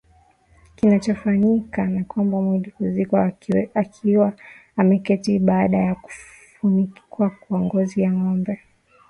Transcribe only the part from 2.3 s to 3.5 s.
mwili huzikwa